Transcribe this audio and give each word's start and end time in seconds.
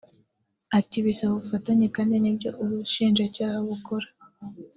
Ati 0.79 0.97
“Bisaba 1.05 1.31
ubufatanye 1.35 1.85
kandi 1.95 2.13
nibyo 2.19 2.49
ubushinjacyaha 2.61 3.57
bukora 3.69 4.07